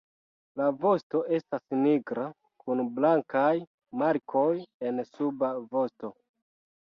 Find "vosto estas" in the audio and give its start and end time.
0.83-1.75